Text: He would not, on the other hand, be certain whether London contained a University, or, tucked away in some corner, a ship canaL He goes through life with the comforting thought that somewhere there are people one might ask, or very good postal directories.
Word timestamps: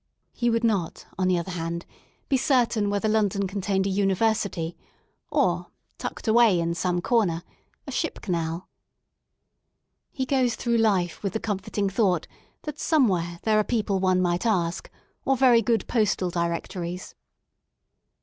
He 0.33 0.49
would 0.49 0.63
not, 0.63 1.05
on 1.19 1.27
the 1.27 1.37
other 1.37 1.51
hand, 1.51 1.85
be 2.27 2.35
certain 2.35 2.89
whether 2.89 3.07
London 3.07 3.45
contained 3.45 3.85
a 3.85 3.89
University, 3.91 4.75
or, 5.31 5.67
tucked 5.99 6.27
away 6.27 6.59
in 6.59 6.73
some 6.73 7.01
corner, 7.01 7.43
a 7.85 7.91
ship 7.91 8.19
canaL 8.19 8.67
He 10.11 10.25
goes 10.25 10.55
through 10.55 10.77
life 10.77 11.21
with 11.21 11.33
the 11.33 11.39
comforting 11.39 11.87
thought 11.87 12.25
that 12.63 12.79
somewhere 12.79 13.37
there 13.43 13.59
are 13.59 13.63
people 13.63 13.99
one 13.99 14.23
might 14.23 14.43
ask, 14.47 14.89
or 15.23 15.37
very 15.37 15.61
good 15.61 15.87
postal 15.87 16.31
directories. 16.31 17.13